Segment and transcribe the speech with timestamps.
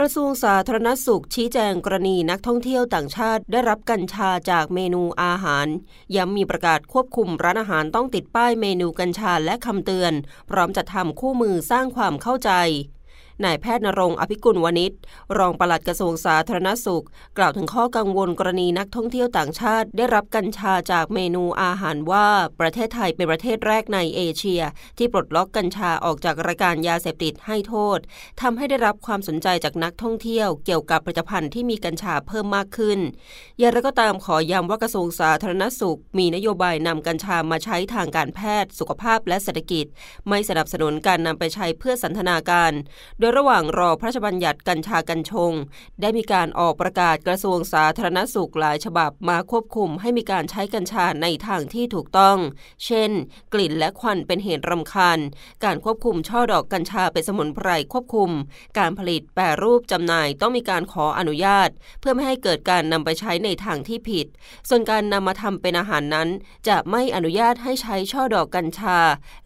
[0.00, 5.66] กระทรวงสาธารณสุขชี้แจงกรณีนักท่องเที่ยวต่างชาติได้รับกัญชาจากเมนูอาหาร
[6.16, 10.12] ย้ำมีประกาศควบคุมร้านอาหารต้องติดป้ายเมนูกัญชาและคำเตือน
[10.50, 12.50] พร้อมจัดทำคู่มือสร้างความเข้าใจ
[13.44, 14.92] นายแพทย์นรงค์อภิกุลวณิช
[15.38, 17.04] รองปลัดกระทรวงสาธารณสุข
[17.38, 22.28] กล่าวถึงข้อกังวลกรณีนักท่องเที่ยวต่างชาติ ได้รับกัญชาจากเมนูอาหารว่า
[22.60, 24.62] ประเทศไทยเป็นประเทศแรกในเอเชีย
[24.98, 27.98] ที่ปลดล็อกกัญชาออกจากรายการยาเสพติดให้โทษ
[28.40, 32.98] ทำให้ได้รับความสนใจจากนักท่องเที่ยว เกี่ยวกับผลิตภัณฑ์ที่มีกัญชาเพิ่มมากขึ้น
[33.58, 39.86] อย่างไรก็ตามขอย้ำว่ากระทรวงสาธารณสุข มีนโยบายนำกัญชามาใช้ทางการแพทย์ สุขภาพและเศรษฐกิจ
[40.28, 42.72] ไม่สนับสนุนการนำไปใช้เพื่อสันทนาการ
[43.20, 45.52] โดยระหว่างรอพระราชบัญญัติกัญชากัญชง
[46.00, 52.38] ได้มีการออกประกาศกระทรวงสาธารณสุขหลายฉบับมาควบคุมให้มีการใช้กัญชาในทางที่ถูกต้อง
[52.84, 53.10] เช่น
[53.52, 55.18] กลิ่นและควันเป็นเหตุรำคาญ
[55.64, 58.30] การควบคุมช่อดอกกัญชาเป็นสมุนไพรควบคุม
[58.78, 61.68] การผลิตแปรรูปจำหน่ายต้องมีการขออนุญาต
[62.00, 64.26] เพื่อไม่ให้เกิดการนำไปใช้ในทางที่ผิด
[64.68, 66.28] ส่วนการนำมาทำเป็นอาหารนั้น
[66.68, 68.98] จะไม่อนุญาตให้ใช้ช่อดอกกัญชา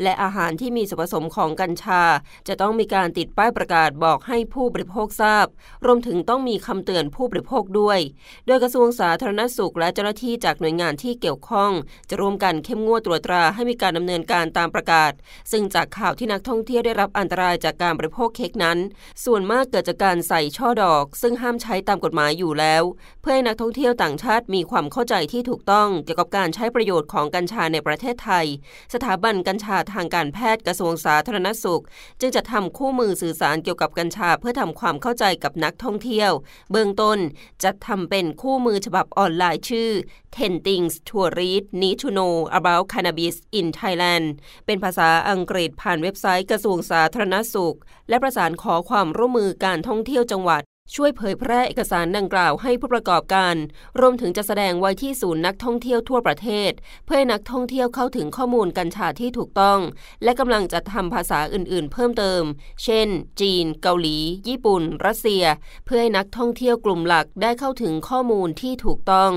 [0.02, 2.02] และอาหารที่มีส่วนผสมของกัญชา
[2.48, 5.46] จะต้องมีการติดป้ายประกาศบอกให้ผู้บริโภคทราบ
[5.86, 7.98] รวมถึงต้องมีคำเตือนผู้บริโภคด้วย
[8.46, 11.72] โดยกระทรวงสาธารณสุขและเจ้าหน้าที่จากหน่วยงานที่เกี่ยวข้อง
[12.08, 15.12] จะร่วมกันเข้มงวดตรวจตราให้มีการดำเนินการตามประกาศ
[15.52, 18.78] ซึ่งจากข่าวที่นักท่องเที่ยวได้รับอันตรายจากการบริโภคเค้กนั้น
[19.24, 22.82] ส่วนมากเกิดจากการใส่ช่อดอก ซึ่งห้ามใช้ตามกฎหมายอยู่แล้ว
[23.20, 28.46] เพื่อให้นักท่องเที่ยวต่างชาติมีความเข้าใจที่ถูกต้องเกี่ยวกับการใช้ประโยชน์ของกัญชาในประเทศไทย
[28.94, 31.82] สถาบันกัญชาทางการแพทย์กระทรวงสาธารณสุข
[32.20, 36.30] จึงจะทำคู่มือสื่อสารเกี่ยวกับกัญชาเพื่อทำความเข้าใจกับนักท่องเที่ยว
[36.70, 37.18] เบื้องต้น
[37.62, 39.90] จะทำเป็นคู่มือฉบับออนไลน์ชื่อ
[40.30, 44.26] 10 things to read need to know about cannabis in Thailand
[44.66, 47.76] เป็นภาษาอังกฤษผ่านเว็บไซต์กระทรวงสาธารณสุข
[48.08, 50.62] และประสานขอความร่วมมือการท่องเที่ยวจังหวัด
[50.94, 53.54] ช่วยเผยแพร่เอกสารดังกล่าวให้ผู้ประกอบการ
[54.00, 56.72] รวมถึงจะแสดงไว้ที่ศูนย์นักท่องเที่ยวทั่วประเทศ
[57.04, 59.80] เพื่อให้นักท่องเที่ยวเข้าถึงข้อมูลกัญชาที่ถูกต้อง
[60.24, 62.42] และกำลังจะทำภาษาอื่นๆ เพิ่มเติม
[62.84, 63.08] เช่น
[63.40, 64.16] จีน เกาหลี
[64.48, 65.44] ญี่ปุ่น รัสเซีย
[65.84, 69.32] เพื่อให้นักท่องเที่ยวกลุ่มหลักได้เข้าถึงข้อมูลที่ถูกต้อง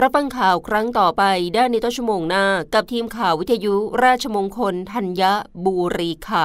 [0.00, 1.22] รับฟังข่าวครั้งต่อไป
[1.54, 2.44] ได้ในต้นชั่วโมงหน้า
[2.74, 5.22] กับทีมข่าววิทยุราชมงคลธัญ
[5.64, 6.44] บุรีค่ะ